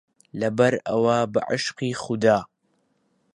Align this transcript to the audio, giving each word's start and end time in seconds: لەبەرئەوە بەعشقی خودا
لەبەرئەوە 0.39 1.17
بەعشقی 1.33 1.91
خودا 2.01 2.37